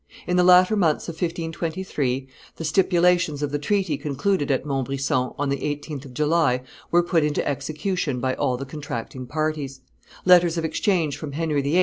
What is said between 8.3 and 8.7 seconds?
all the